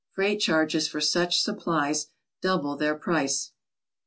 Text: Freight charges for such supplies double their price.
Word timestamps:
Freight 0.13 0.39
charges 0.39 0.87
for 0.87 0.99
such 0.99 1.43
supplies 1.43 2.07
double 2.41 2.75
their 2.75 2.95
price. 2.95 3.51